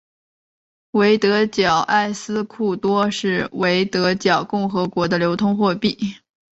[0.93, 6.15] 维德角埃斯库多是维德角共和国的流通货币。